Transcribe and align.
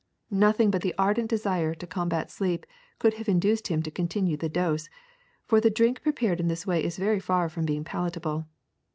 Nothing 0.33 0.71
but 0.71 0.81
the 0.81 0.95
ardent 0.97 1.29
desire 1.29 1.75
to 1.75 1.85
com 1.85 2.09
bat 2.09 2.31
sleep 2.31 2.65
could 2.97 3.13
have 3.21 3.29
induced 3.29 3.67
him 3.67 3.83
to 3.83 3.91
continue 3.91 4.35
the 4.35 4.49
dose, 4.49 4.89
for 5.45 5.61
the 5.61 5.69
drink 5.69 6.01
prepared 6.01 6.39
in 6.39 6.47
this 6.47 6.65
way 6.65 6.83
is 6.83 6.97
very 6.97 7.19
far 7.19 7.49
from 7.49 7.65
being 7.65 7.83
palatable. 7.83 8.47